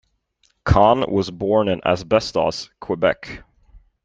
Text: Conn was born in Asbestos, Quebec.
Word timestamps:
Conn 0.65 1.05
was 1.11 1.29
born 1.29 1.67
in 1.67 1.79
Asbestos, 1.85 2.71
Quebec. 2.79 3.43